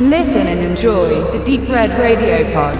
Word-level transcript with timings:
Listen 0.00 0.46
and 0.46 0.60
enjoy 0.60 1.08
the 1.36 1.44
Deep 1.44 1.68
Red 1.68 1.90
Radio 1.98 2.44
Pod. 2.54 2.78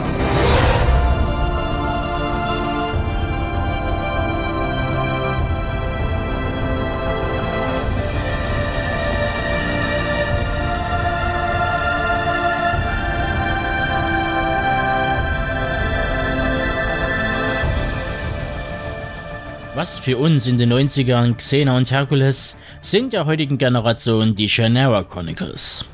Was 19.74 19.98
für 19.98 20.18
uns 20.18 20.46
in 20.46 20.56
den 20.56 20.72
90ern 20.72 21.34
Xena 21.34 21.76
und 21.76 21.90
Hercules 21.90 22.56
sind 22.80 23.12
der 23.12 23.26
heutigen 23.26 23.58
Generation 23.58 24.36
die 24.36 24.48
Shannara 24.48 25.02
Chronicles. 25.02 25.84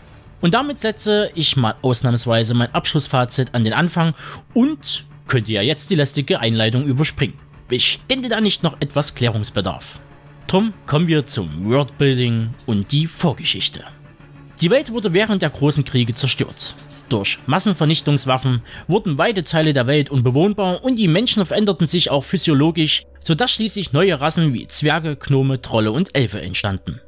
Und 0.45 0.53
damit 0.53 0.79
setze 0.79 1.31
ich 1.35 1.57
mal 1.57 1.75
ausnahmsweise 1.81 2.53
mein 2.53 2.75
Abschlussfazit 2.75 3.55
an 3.55 3.65
den 3.65 3.73
Anfang 3.73 4.13
und 4.53 5.07
könnte 5.27 5.53
ja 5.53 5.63
jetzt 5.63 5.91
die 5.91 5.95
lästige 5.95 6.39
Einleitung 6.39 6.85
überspringen. 6.85 7.39
Bestände 7.67 8.29
da 8.29 8.43
nicht 8.43 8.63
noch 8.63 8.79
etwas 8.83 9.15
Klärungsbedarf? 9.15 9.99
Drum 10.47 10.75
kommen 10.85 11.07
wir 11.07 11.25
zum 11.25 11.65
Worldbuilding 11.65 12.51
und 12.67 12.93
die 12.93 13.07
Vorgeschichte. 13.07 13.85
Die 14.61 14.69
Welt 14.69 14.93
wurde 14.93 15.15
während 15.15 15.41
der 15.41 15.49
großen 15.49 15.87
Kriege 15.87 16.15
zerstört. 16.15 16.75
Durch 17.09 17.39
Massenvernichtungswaffen 17.47 18.61
wurden 18.87 19.17
weite 19.17 19.45
Teile 19.45 19.73
der 19.73 19.87
Welt 19.87 20.11
unbewohnbar 20.11 20.85
und 20.85 20.97
die 20.97 21.09
Menschen 21.09 21.47
veränderten 21.47 21.87
sich 21.87 22.11
auch 22.11 22.23
physiologisch, 22.23 23.05
sodass 23.23 23.51
schließlich 23.51 23.95
neue 23.95 24.21
Rassen 24.21 24.53
wie 24.53 24.67
Zwerge, 24.67 25.17
Gnome, 25.17 25.63
Trolle 25.63 25.91
und 25.91 26.15
Elfe 26.15 26.43
entstanden. 26.43 27.01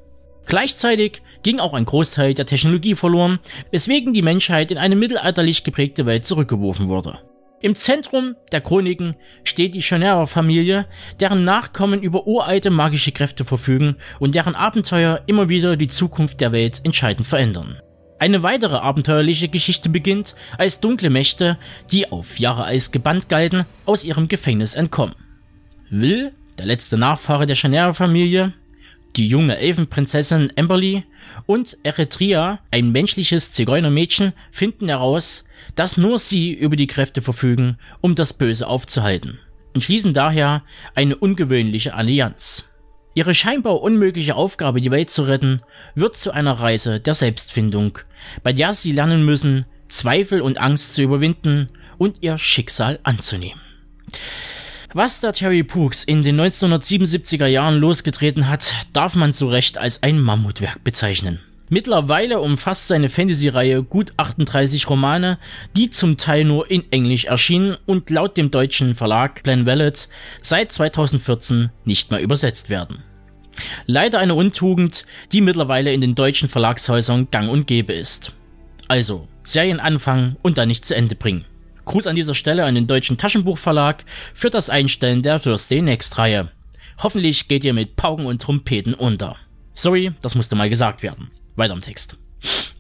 Gleichzeitig 0.47 1.23
ging 1.43 1.59
auch 1.59 1.75
ein 1.75 1.85
Großteil 1.85 2.35
der 2.35 2.47
Technologie 2.47 2.95
verloren, 2.95 3.41
weswegen 3.71 4.13
die 4.13 4.23
Menschheit 4.23 4.71
in 4.71 4.79
eine 4.79 4.97
mittelalterlich 4.97 5.65
geprägte 5.65 6.07
Welt 6.07 6.25
zurückgeworfen 6.25 6.89
wurde. 6.89 7.19
Im 7.61 7.75
Zentrum 7.75 8.37
der 8.53 8.61
Chroniken 8.61 9.17
steht 9.43 9.75
die 9.75 9.83
Shannara-Familie, 9.83 10.87
deren 11.21 11.45
Nachkommen 11.45 12.03
über 12.03 12.27
uralte 12.27 12.71
magische 12.71 13.13
Kräfte 13.13 13.45
verfügen 13.45 13.97
und 14.21 14.35
deren 14.35 14.55
Abenteuer 14.55 15.23
immer 15.27 15.49
wieder 15.49 15.77
die 15.77 15.89
Zukunft 15.89 16.41
der 16.41 16.53
Welt 16.53 16.81
entscheidend 16.85 17.27
verändern. 17.27 17.81
Eine 18.19 18.43
weitere 18.43 18.77
abenteuerliche 18.77 19.49
Geschichte 19.49 19.89
beginnt, 19.89 20.37
als 20.59 20.81
dunkle 20.81 21.11
Mächte, 21.11 21.59
die 21.91 22.11
auf 22.11 22.39
Jahre 22.39 22.65
Eis 22.65 22.93
gebannt 22.93 23.29
galten, 23.29 23.65
aus 23.85 24.05
ihrem 24.05 24.29
Gefängnis 24.29 24.75
entkommen. 24.75 25.17
Will, 25.91 26.33
der 26.59 26.67
letzte 26.67 26.97
Nachfahre 26.97 27.47
der 27.47 27.57
Chanera-Familie, 27.57 28.55
die 29.17 29.29
junge 29.29 29.57
Elfenprinzessin 29.59 30.53
Amberly 30.57 31.05
und 31.47 31.77
Eretria, 31.83 32.61
ein 32.71 32.93
menschliches 32.93 33.53
Zigeunermädchen, 33.53 34.33
finden 34.51 34.89
heraus, 34.89 35.45
dass 35.75 35.97
nur 35.97 36.19
sie 36.19 36.53
über 36.53 36.77
die 36.77 36.87
Kräfte 36.87 37.23
verfügen, 37.23 37.79
um 38.01 38.15
das 38.15 38.33
Böse 38.33 38.67
aufzuhalten, 38.67 39.39
und 39.75 39.83
schließen 39.83 40.15
daher 40.15 40.63
eine 40.95 41.17
ungewöhnliche 41.17 41.95
Allianz. 41.95 42.71
Ihre 43.15 43.35
scheinbar 43.35 43.81
unmögliche 43.81 44.37
Aufgabe, 44.37 44.83
die 44.83 44.91
Welt 44.91 45.09
zu 45.09 45.23
retten, 45.23 45.63
wird 45.95 46.17
zu 46.17 46.33
einer 46.33 46.53
Reise 46.53 47.01
der 47.01 47.15
Selbstfindung, 47.15 47.99
bei 48.43 48.53
der 48.53 48.75
sie 48.75 48.93
lernen 48.93 49.25
müssen, 49.25 49.65
Zweifel 49.89 50.43
und 50.43 50.59
Angst 50.59 50.95
zu 50.95 51.03
überwinden 51.03 51.71
und 51.97 52.19
ihr 52.23 52.37
Schicksal 52.37 52.99
anzunehmen. 53.05 53.61
Was 54.93 55.21
der 55.21 55.33
Terry 55.33 55.63
Pooks 55.63 56.05
in 56.05 56.23
den 56.23 56.41
1977er 56.41 57.47
Jahren 57.47 57.77
losgetreten 57.77 58.49
hat, 58.49 58.73
darf 58.93 59.15
man 59.15 59.33
zu 59.33 59.49
Recht 59.49 59.79
als 59.79 60.03
ein 60.03 60.21
Mammutwerk 60.21 60.85
bezeichnen. 60.85 61.41
Mittlerweile 61.69 62.41
umfasst 62.41 62.87
seine 62.87 63.09
Fantasy-Reihe 63.09 63.83
gut 63.83 64.13
38 64.17 64.89
Romane, 64.89 65.39
die 65.77 65.91
zum 65.91 66.17
Teil 66.17 66.45
nur 66.45 66.71
in 66.71 66.85
Englisch 66.93 67.25
erschienen 67.25 67.77
und 67.87 68.09
laut 68.09 68.37
dem 68.37 68.53
deutschen 68.53 68.95
Verlag 68.95 69.43
Glen 69.43 69.67
Vellet 69.67 70.09
seit 70.41 70.71
2014 70.71 71.71
nicht 71.85 72.13
mehr 72.13 72.21
übersetzt 72.21 72.71
werden. 72.71 73.03
Leider 73.87 74.21
eine 74.21 74.35
Untugend, 74.35 75.07
die 75.33 75.41
mittlerweile 75.41 75.93
in 75.93 76.01
den 76.01 76.15
deutschen 76.15 76.49
Verlagshäusern 76.49 77.29
gang 77.33 77.51
und 77.51 77.67
gäbe 77.67 77.93
ist. 77.93 78.33
Also, 78.87 79.27
Serien 79.43 79.81
anfangen 79.81 80.37
und 80.43 80.59
dann 80.59 80.69
nicht 80.69 80.85
zu 80.85 80.95
Ende 80.95 81.17
bringen. 81.17 81.45
Gruß 81.87 82.07
an 82.07 82.17
dieser 82.17 82.35
Stelle 82.35 82.65
an 82.65 82.75
den 82.75 82.87
deutschen 82.87 83.17
Taschenbuchverlag 83.17 84.05
für 84.35 84.51
das 84.51 84.69
Einstellen 84.69 85.23
der 85.23 85.41
Thursday 85.41 85.81
Next 85.81 86.19
Reihe. 86.19 86.51
Hoffentlich 87.03 87.49
geht 87.49 87.65
ihr 87.65 87.73
mit 87.73 87.97
Pauken 87.97 88.27
und 88.27 88.43
Trompeten 88.43 88.93
unter. 88.93 89.37
Sorry, 89.73 90.13
das 90.21 90.35
musste 90.35 90.57
mal 90.57 90.69
gesagt 90.69 91.03
werden. 91.03 91.31
Weiter 91.55 91.75
im 91.75 91.83
Text. 91.83 92.17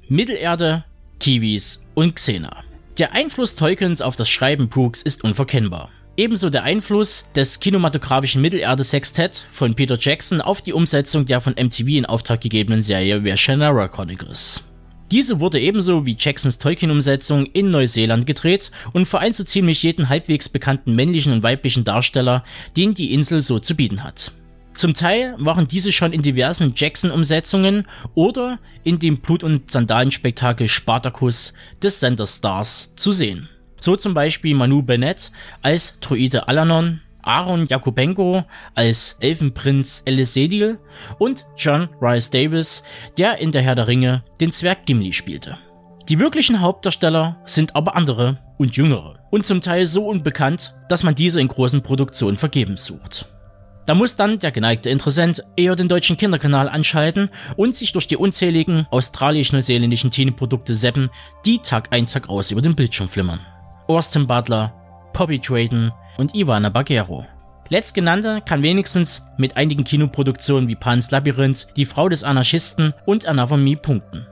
Mittelerde, 0.09 0.84
Kiwis 1.21 1.83
und 1.94 2.17
Xena. 2.17 2.65
Der 2.99 3.12
Einfluss 3.12 3.55
Tolkiens 3.55 4.03
auf 4.03 4.17
das 4.17 4.28
Schreiben 4.28 4.69
Brooks 4.69 5.03
ist 5.03 5.23
unverkennbar. 5.23 5.91
Ebenso 6.17 6.49
der 6.49 6.62
Einfluss 6.62 7.27
des 7.37 7.61
kinematografischen 7.61 8.41
Mittelerde-Sextett 8.41 9.47
von 9.53 9.75
Peter 9.75 9.99
Jackson 10.00 10.41
auf 10.41 10.62
die 10.62 10.73
Umsetzung 10.73 11.27
der 11.27 11.43
von 11.43 11.53
MTV 11.53 11.87
in 11.88 12.06
Auftrag 12.06 12.41
gegebenen 12.41 12.81
Serie 12.81 13.21
The 13.23 13.37
Shannara 13.37 13.88
Chronicles. 13.88 14.62
Diese 15.12 15.39
wurde 15.39 15.61
ebenso 15.61 16.05
wie 16.05 16.17
Jacksons 16.19 16.59
Tolkien-Umsetzung 16.59 17.47
in 17.47 17.71
Neuseeland 17.71 18.27
gedreht 18.27 18.72
und 18.93 19.06
vereint 19.06 19.37
so 19.37 19.44
ziemlich 19.44 19.83
jeden 19.84 20.09
halbwegs 20.09 20.49
bekannten 20.49 20.94
männlichen 20.97 21.33
und 21.33 21.44
weiblichen 21.44 21.84
Darsteller, 21.84 22.44
den 22.77 22.94
die 22.94 23.15
Insel 23.15 23.41
so 23.41 23.61
zu 23.61 23.77
bieten 23.77 24.03
hat. 24.03 24.33
Zum 24.75 24.93
Teil 24.94 25.34
waren 25.39 25.69
diese 25.69 25.93
schon 25.93 26.12
in 26.12 26.22
diversen 26.22 26.75
Jackson-Umsetzungen 26.77 27.87
oder 28.15 28.59
in 28.83 28.99
dem 28.99 29.19
Blut- 29.19 29.44
und 29.44 29.71
Sandalenspektakel 29.71 30.69
Spartacus 30.69 31.55
des 31.83 32.00
Sender 32.00 32.27
Stars 32.27 32.93
zu 32.97 33.12
sehen. 33.12 33.49
So 33.81 33.97
zum 33.97 34.12
Beispiel 34.12 34.55
Manu 34.55 34.83
Bennett 34.83 35.31
als 35.62 35.99
Druide 36.00 36.49
Alanon, 36.49 37.00
Aaron 37.26 37.66
Jakubenko 37.66 38.44
als 38.75 39.16
Elfenprinz 39.20 40.03
Elisedil 40.04 40.78
und 41.19 41.44
John 41.56 41.88
Rice 42.00 42.31
Davis, 42.31 42.82
der 43.19 43.38
in 43.38 43.53
der 43.53 43.62
Herr 43.62 43.75
der 43.75 43.88
Ringe 43.88 44.25
den 44.41 44.53
Zwerg 44.53 44.87
Gimli 44.87 45.12
spielte. 45.12 45.59
Die 46.09 46.20
wirklichen 46.20 46.60
Hauptdarsteller 46.60 47.37
sind 47.44 47.75
aber 47.75 47.97
andere 47.97 48.38
und 48.59 48.76
jüngere 48.76 49.19
und 49.31 49.44
zum 49.44 49.60
Teil 49.60 49.87
so 49.87 50.06
unbekannt, 50.06 50.75
dass 50.88 51.03
man 51.03 51.16
diese 51.16 51.41
in 51.41 51.48
großen 51.48 51.82
Produktionen 51.82 52.37
vergebens 52.37 52.84
sucht. 52.84 53.26
Da 53.87 53.94
muss 53.94 54.16
dann 54.16 54.38
der 54.38 54.50
geneigte 54.50 54.91
Interessent 54.91 55.43
eher 55.56 55.76
den 55.76 55.88
deutschen 55.88 56.16
Kinderkanal 56.16 56.69
anschalten 56.69 57.31
und 57.56 57.76
sich 57.76 57.93
durch 57.93 58.06
die 58.06 58.16
unzähligen 58.16 58.87
australisch-neuseeländischen 58.91 60.10
Teenie-Produkte 60.10 60.75
seppen, 60.75 61.10
die 61.44 61.58
Tag 61.58 61.88
ein 61.93 62.06
Tag 62.06 62.28
aus 62.28 62.50
über 62.50 62.62
den 62.62 62.75
Bildschirm 62.75 63.08
flimmern. 63.08 63.41
Austin 63.87 64.26
Butler, 64.26 64.72
Poppy 65.12 65.38
Drayton 65.38 65.93
und 66.16 66.34
Ivana 66.34 66.69
Baguero. 66.69 67.27
Letztgenannte 67.69 68.43
kann 68.47 68.62
wenigstens 68.62 69.22
mit 69.38 69.56
einigen 69.56 69.84
Kinoproduktionen 69.84 70.69
wie 70.69 70.77
Pan's 70.77 71.10
Labyrinth, 71.10 71.66
Die 71.77 71.84
Frau 71.84 72.09
des 72.09 72.22
Anarchisten 72.22 72.94
und 73.04 73.27
Me 73.56 73.77
punkten. 73.77 74.26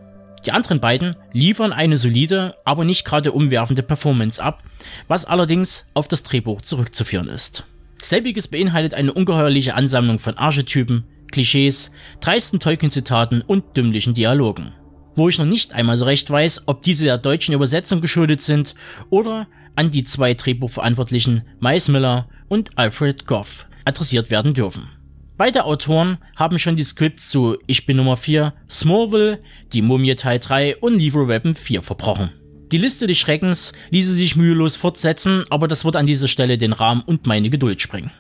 Die 0.47 0.53
anderen 0.53 0.79
beiden 0.79 1.17
liefern 1.33 1.73
eine 1.73 1.97
solide, 1.97 2.55
aber 2.65 2.85
nicht 2.85 3.05
gerade 3.05 3.33
umwerfende 3.33 3.83
Performance 3.83 4.43
ab, 4.43 4.63
was 5.09 5.25
allerdings 5.25 5.87
auf 5.95 6.07
das 6.07 6.23
Drehbuch 6.23 6.61
zurückzuführen 6.61 7.29
ist. 7.29 7.65
Selbiges 8.01 8.49
beinhaltet 8.49 8.95
eine 8.95 9.13
ungeheuerliche 9.13 9.75
Ansammlung 9.75 10.19
von 10.19 10.37
Archetypen, 10.37 11.05
Klischees, 11.33 11.91
dreisten 12.21 12.61
Tolkien-Zitaten 12.61 13.43
und 13.43 13.77
dümmlichen 13.77 14.15
Dialogen. 14.15 14.75
Wo 15.17 15.29
ich 15.29 15.39
noch 15.39 15.47
nicht 15.47 15.73
einmal 15.73 15.97
so 15.97 16.05
recht 16.05 16.29
weiß, 16.31 16.65
ob 16.67 16.83
diese 16.83 17.05
der 17.05 17.19
deutschen 17.19 17.55
Übersetzung 17.55 18.01
geschuldet 18.01 18.41
sind 18.41 18.75
oder 19.11 19.47
an 19.77 19.91
die 19.91 20.05
zwei 20.05 20.35
Drehbuchverantwortlichen 20.35 21.43
Miles 21.61 21.89
Miller 21.89 22.29
und 22.49 22.77
Alfred 22.77 23.27
Goff 23.27 23.67
adressiert 23.85 24.31
werden 24.31 24.55
dürfen. 24.55 24.89
Beide 25.37 25.65
Autoren 25.65 26.19
haben 26.37 26.59
schon 26.59 26.77
die 26.77 26.85
Skripts 26.85 27.29
zu 27.29 27.59
Ich 27.67 27.87
bin 27.87 27.97
Nummer 27.97 28.17
4, 28.17 28.53
Smallville, 28.71 29.41
Die 29.73 29.83
Mumie 29.83 30.15
Teil 30.15 30.39
3 30.39 30.77
und 30.77 30.99
Lethal 30.99 31.27
Weapon 31.27 31.57
4 31.57 31.83
verbrochen. 31.83 32.31
Die 32.71 32.79
Liste 32.79 33.07
des 33.07 33.19
Schreckens 33.19 33.73
ließe 33.91 34.15
sich 34.15 34.37
mühelos 34.37 34.77
fortsetzen, 34.77 35.45
aber 35.51 35.69
das 35.69 35.85
wird 35.85 35.97
an 35.97 36.07
dieser 36.07 36.29
Stelle 36.29 36.57
den 36.57 36.73
Rahmen 36.73 37.03
und 37.03 37.27
meine 37.27 37.51
Geduld 37.51 37.83
sprengen. 37.83 38.11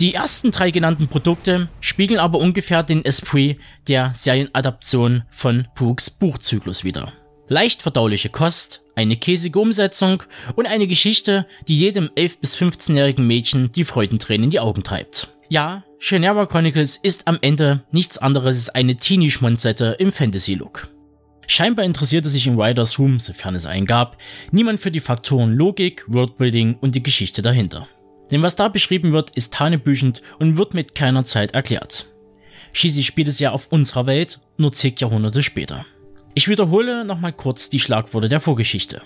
Die 0.00 0.14
ersten 0.14 0.50
drei 0.50 0.70
genannten 0.70 1.08
Produkte 1.08 1.68
spiegeln 1.80 2.18
aber 2.18 2.38
ungefähr 2.38 2.82
den 2.82 3.04
Esprit 3.04 3.58
der 3.86 4.12
Serienadaption 4.14 5.24
von 5.30 5.68
Pooks 5.74 6.08
Buchzyklus 6.08 6.84
wider. 6.84 7.12
Leicht 7.48 7.82
verdauliche 7.82 8.30
Kost, 8.30 8.80
eine 8.96 9.18
käsige 9.18 9.58
Umsetzung 9.58 10.22
und 10.56 10.66
eine 10.66 10.86
Geschichte, 10.86 11.46
die 11.68 11.78
jedem 11.78 12.06
11- 12.16 12.38
bis 12.40 12.56
15-jährigen 12.56 13.26
Mädchen 13.26 13.72
die 13.72 13.84
Freudentränen 13.84 14.44
in 14.44 14.50
die 14.50 14.60
Augen 14.60 14.82
treibt. 14.82 15.28
Ja, 15.50 15.84
Shannara 15.98 16.46
Chronicles 16.46 16.96
ist 16.96 17.28
am 17.28 17.36
Ende 17.42 17.84
nichts 17.92 18.16
anderes 18.16 18.56
als 18.56 18.68
eine 18.70 18.96
Teenie-Schmonzette 18.96 19.96
im 19.98 20.12
Fantasy-Look. 20.12 20.88
Scheinbar 21.46 21.84
interessierte 21.84 22.30
sich 22.30 22.46
im 22.46 22.56
Writers 22.56 22.98
Room, 22.98 23.20
sofern 23.20 23.54
es 23.54 23.66
einen 23.66 23.84
gab, 23.84 24.16
niemand 24.50 24.80
für 24.80 24.92
die 24.92 25.00
Faktoren 25.00 25.52
Logik, 25.52 26.04
Worldbuilding 26.06 26.76
und 26.80 26.94
die 26.94 27.02
Geschichte 27.02 27.42
dahinter. 27.42 27.86
Denn 28.30 28.42
was 28.42 28.56
da 28.56 28.68
beschrieben 28.68 29.12
wird, 29.12 29.30
ist 29.30 29.58
hanebüchend 29.58 30.22
und 30.38 30.56
wird 30.56 30.74
mit 30.74 30.94
keiner 30.94 31.24
Zeit 31.24 31.52
erklärt. 31.52 32.06
Schließlich 32.72 33.06
spielt 33.06 33.28
es 33.28 33.38
ja 33.40 33.50
auf 33.50 33.68
unserer 33.70 34.06
Welt, 34.06 34.38
nur 34.56 34.72
zig 34.72 35.00
Jahrhunderte 35.00 35.42
später. 35.42 35.84
Ich 36.34 36.48
wiederhole 36.48 37.04
nochmal 37.04 37.32
kurz 37.32 37.70
die 37.70 37.80
Schlagworte 37.80 38.28
der 38.28 38.40
Vorgeschichte. 38.40 39.02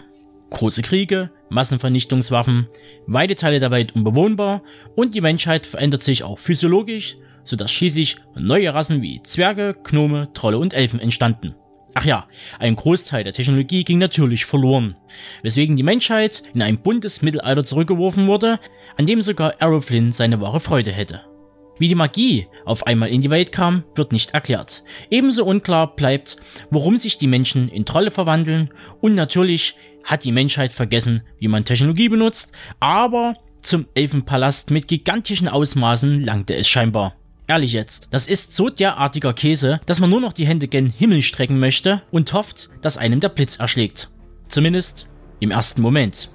Große 0.50 0.82
Kriege, 0.82 1.31
Massenvernichtungswaffen, 1.49 2.69
weite 3.06 3.35
Teile 3.35 3.61
der 3.61 3.71
Welt 3.71 3.94
unbewohnbar 3.94 4.62
und 4.94 5.15
die 5.15 5.23
Menschheit 5.23 5.67
verändert 5.67 6.03
sich 6.03 6.23
auch 6.23 6.38
physiologisch, 6.38 7.17
sodass 7.44 7.73
schließlich 7.73 8.19
neue 8.37 8.73
Rassen 8.73 9.03
wie 9.03 9.23
Zwerge, 9.23 9.75
Gnome, 9.82 10.29
Trolle 10.35 10.59
und 10.59 10.75
Elfen 10.75 11.00
entstanden. 11.00 11.55
Ach 11.94 12.05
ja, 12.05 12.26
ein 12.58 12.75
Großteil 12.75 13.23
der 13.23 13.32
Technologie 13.32 13.85
ging 13.85 13.99
natürlich 13.99 14.44
verloren, 14.46 14.96
weswegen 15.43 15.76
die 15.76 15.85
Menschheit 15.85 16.43
in 16.52 16.61
ein 16.61 16.79
buntes 16.79 17.23
Mittelalter 17.23 17.64
zurückgeworfen 17.64 18.26
wurde, 18.26 18.58
an 18.96 19.06
dem 19.06 19.23
sogar 19.23 19.61
Errol 19.61 19.81
Flynn 19.81 20.11
seine 20.11 20.41
wahre 20.41 20.58
Freude 20.58 20.91
hätte. 20.91 21.23
Wie 21.79 21.88
die 21.88 21.94
Magie 21.94 22.46
auf 22.64 22.87
einmal 22.87 23.08
in 23.08 23.20
die 23.20 23.31
Welt 23.31 23.52
kam, 23.52 23.85
wird 23.94 24.12
nicht 24.12 24.32
erklärt. 24.32 24.82
Ebenso 25.11 25.44
unklar 25.44 25.94
bleibt, 25.94 26.37
warum 26.70 26.99
sich 26.99 27.19
die 27.19 27.26
Menschen 27.26 27.69
in 27.69 27.85
Trolle 27.85 28.11
verwandeln 28.11 28.70
und 29.00 29.14
natürlich 29.14 29.76
hat 30.05 30.25
die 30.25 30.32
Menschheit 30.32 30.73
vergessen, 30.73 31.23
wie 31.38 31.49
man 31.49 31.64
Technologie 31.64 32.08
benutzt, 32.08 32.52
aber 32.81 33.35
zum 33.62 33.87
Elfenpalast 33.94 34.70
mit 34.70 34.88
gigantischen 34.88 35.49
Ausmaßen 35.49 36.23
langte 36.23 36.55
es 36.55 36.69
scheinbar. 36.69 37.17
Ehrlich 37.46 37.75
jetzt, 37.75 38.08
das 38.11 38.26
ist 38.26 38.56
so 38.56 38.70
derartiger 38.70 39.35
Käse, 39.35 39.79
dass 39.85 40.00
man 40.00 40.08
nur 40.08 40.20
noch 40.20 40.32
die 40.32 40.46
Hände 40.46 40.67
gen 40.67 40.87
Himmel 40.87 41.20
strecken 41.20 41.58
möchte 41.58 42.00
und 42.11 42.32
hofft, 42.32 42.70
dass 42.81 42.96
einem 42.96 43.20
der 43.20 43.29
Blitz 43.29 43.56
erschlägt. 43.56 44.08
Zumindest 44.49 45.06
im 45.41 45.50
ersten 45.50 45.82
Moment. 45.82 46.31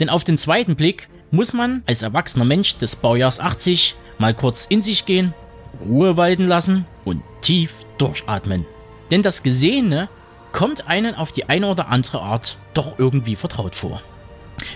Denn 0.00 0.08
auf 0.08 0.24
den 0.24 0.36
zweiten 0.36 0.74
Blick 0.74 1.08
muss 1.30 1.52
man 1.52 1.84
als 1.86 2.02
erwachsener 2.02 2.44
Mensch 2.44 2.76
des 2.78 2.96
Baujahrs 2.96 3.38
80 3.38 3.94
mal 4.18 4.34
kurz 4.34 4.66
in 4.66 4.82
sich 4.82 5.06
gehen, 5.06 5.34
Ruhe 5.80 6.16
walten 6.16 6.48
lassen 6.48 6.84
und 7.04 7.22
tief 7.40 7.72
durchatmen. 7.98 8.66
Denn 9.12 9.22
das 9.22 9.44
Gesehene 9.44 10.08
kommt 10.50 10.88
einen 10.88 11.14
auf 11.14 11.30
die 11.30 11.48
eine 11.48 11.68
oder 11.68 11.88
andere 11.88 12.20
Art 12.20 12.58
doch 12.74 12.98
irgendwie 12.98 13.36
vertraut 13.36 13.76
vor. 13.76 14.02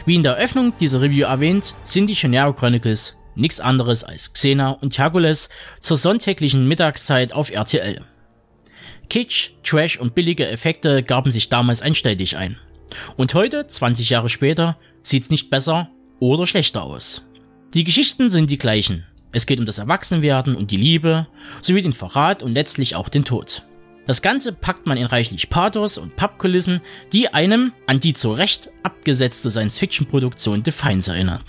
Wie 0.05 0.15
in 0.15 0.23
der 0.23 0.35
Eröffnung 0.35 0.73
dieser 0.79 1.01
Review 1.01 1.27
erwähnt, 1.27 1.75
sind 1.83 2.07
die 2.07 2.15
Genero 2.15 2.53
Chronicles 2.53 3.17
nichts 3.39 3.61
anderes 3.61 4.05
als 4.05 4.33
Xena 4.33 4.71
und 4.71 4.99
Hercules 4.99 5.49
zur 5.81 5.97
sonntäglichen 5.97 6.67
Mittagszeit 6.67 7.33
auf 7.33 7.51
RTL. 7.51 8.03
Kitsch, 9.09 9.51
Trash 9.65 9.99
und 9.99 10.15
billige 10.15 10.47
Effekte 10.47 11.03
gaben 11.03 11.31
sich 11.31 11.49
damals 11.49 11.81
einstellig 11.81 12.37
ein. 12.37 12.59
Und 13.17 13.35
heute, 13.35 13.67
20 13.67 14.11
Jahre 14.11 14.29
später, 14.29 14.77
sieht's 15.03 15.31
nicht 15.31 15.51
besser 15.51 15.91
oder 16.21 16.47
schlechter 16.47 16.83
aus. 16.83 17.27
Die 17.75 17.85
Geschichten 17.85 18.31
sind 18.31 18.51
die 18.51 18.59
gleichen. 18.59 19.07
Es 19.33 19.47
geht 19.47 19.59
um 19.59 19.67
das 19.67 19.79
Erwachsenwerden 19.79 20.57
und 20.57 20.71
die 20.71 20.77
Liebe, 20.77 21.27
sowie 21.61 21.83
den 21.83 21.93
Verrat 21.93 22.43
und 22.43 22.55
letztlich 22.55 22.95
auch 22.95 23.09
den 23.09 23.25
Tod. 23.25 23.63
Das 24.07 24.23
Ganze 24.23 24.55
packt 24.55 24.87
man 24.87 24.97
in 24.97 25.05
reichlich 25.05 25.51
Pathos 25.51 25.99
und 25.99 26.17
Pappkulissen, 26.17 26.81
die 27.13 27.29
einem 27.29 27.73
an 27.87 28.01
die 28.01 28.15
zu 28.15 28.33
Recht 28.33 28.71
abgesetzte 28.83 29.51
Science-Fiction-Produktion 29.51 30.63
Defiance 30.63 31.13
erinnern. 31.13 31.43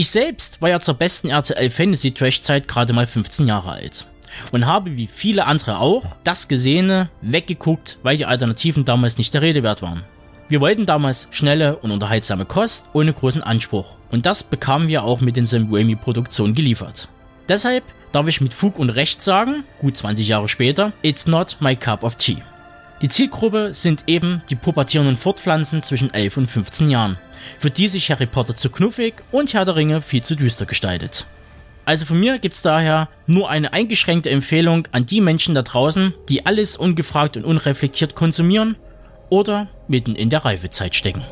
Ich 0.00 0.08
selbst 0.08 0.62
war 0.62 0.70
ja 0.70 0.80
zur 0.80 0.94
besten 0.94 1.28
RTL 1.28 1.68
Fantasy 1.68 2.12
Trash 2.12 2.40
Zeit 2.40 2.66
gerade 2.66 2.94
mal 2.94 3.06
15 3.06 3.46
Jahre 3.46 3.72
alt 3.72 4.06
und 4.50 4.64
habe 4.64 4.96
wie 4.96 5.06
viele 5.06 5.44
andere 5.44 5.78
auch 5.78 6.16
das 6.24 6.48
Gesehene 6.48 7.10
weggeguckt, 7.20 7.98
weil 8.02 8.16
die 8.16 8.24
Alternativen 8.24 8.86
damals 8.86 9.18
nicht 9.18 9.34
der 9.34 9.42
Rede 9.42 9.62
wert 9.62 9.82
waren. 9.82 10.04
Wir 10.48 10.62
wollten 10.62 10.86
damals 10.86 11.28
schnelle 11.32 11.76
und 11.76 11.90
unterhaltsame 11.90 12.46
Kost 12.46 12.88
ohne 12.94 13.12
großen 13.12 13.42
Anspruch 13.42 13.96
und 14.10 14.24
das 14.24 14.42
bekamen 14.42 14.88
wir 14.88 15.04
auch 15.04 15.20
mit 15.20 15.36
den 15.36 15.44
Sam 15.44 15.68
Raimi 15.70 15.96
Produktionen 15.96 16.54
geliefert. 16.54 17.08
Deshalb 17.46 17.84
darf 18.10 18.26
ich 18.26 18.40
mit 18.40 18.54
Fug 18.54 18.78
und 18.78 18.88
Recht 18.88 19.20
sagen, 19.20 19.64
gut 19.80 19.98
20 19.98 20.26
Jahre 20.26 20.48
später, 20.48 20.94
it's 21.02 21.26
not 21.26 21.58
my 21.60 21.76
cup 21.76 22.04
of 22.04 22.14
tea. 22.14 22.42
Die 23.02 23.08
Zielgruppe 23.08 23.72
sind 23.72 24.04
eben 24.08 24.42
die 24.50 24.56
pubertierenden 24.56 25.16
Fortpflanzen 25.16 25.82
zwischen 25.82 26.12
11 26.12 26.36
und 26.36 26.50
15 26.50 26.90
Jahren, 26.90 27.18
für 27.58 27.70
die 27.70 27.88
sich 27.88 28.10
Harry 28.10 28.26
Potter 28.26 28.54
zu 28.54 28.68
knuffig 28.68 29.14
und 29.32 29.54
Herr 29.54 29.64
der 29.64 29.76
Ringe 29.76 30.02
viel 30.02 30.22
zu 30.22 30.36
düster 30.36 30.66
gestaltet. 30.66 31.26
Also 31.86 32.04
von 32.04 32.20
mir 32.20 32.38
gibt's 32.38 32.60
daher 32.60 33.08
nur 33.26 33.48
eine 33.48 33.72
eingeschränkte 33.72 34.28
Empfehlung 34.28 34.86
an 34.92 35.06
die 35.06 35.22
Menschen 35.22 35.54
da 35.54 35.62
draußen, 35.62 36.12
die 36.28 36.44
alles 36.44 36.76
ungefragt 36.76 37.38
und 37.38 37.44
unreflektiert 37.44 38.14
konsumieren 38.14 38.76
oder 39.30 39.68
mitten 39.88 40.14
in 40.14 40.28
der 40.28 40.44
Reifezeit 40.44 40.94
stecken. 40.94 41.24